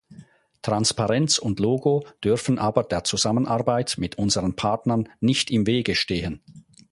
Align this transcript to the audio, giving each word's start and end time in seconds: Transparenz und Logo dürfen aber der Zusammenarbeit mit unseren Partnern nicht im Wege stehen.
Transparenz 0.63 1.37
und 1.37 1.59
Logo 1.59 2.07
dürfen 2.23 2.57
aber 2.57 2.83
der 2.83 3.03
Zusammenarbeit 3.03 3.99
mit 3.99 4.17
unseren 4.17 4.55
Partnern 4.55 5.07
nicht 5.19 5.51
im 5.51 5.67
Wege 5.67 5.93
stehen. 5.93 6.41